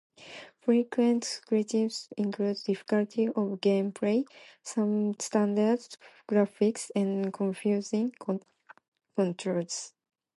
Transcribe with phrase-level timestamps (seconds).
[0.61, 4.25] Frequent criticisms included difficulty of gameplay,
[4.65, 5.95] substandard
[6.27, 8.11] graphics and confusing
[9.15, 9.93] controls.